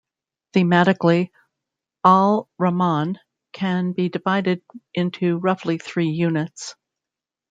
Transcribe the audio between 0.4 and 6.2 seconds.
Thematically, Al-Rahman can be divided into roughly three